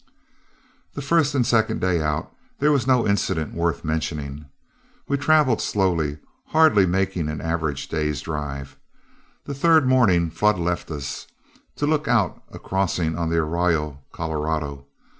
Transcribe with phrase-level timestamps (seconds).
[0.95, 4.45] The first and second day out there was no incident worth mentioning.
[5.07, 8.77] We traveled slowly, hardly making an average day's drive.
[9.45, 11.27] The third morning Flood left us,
[11.75, 14.87] to look out a crossing on the Arroyo Colorado.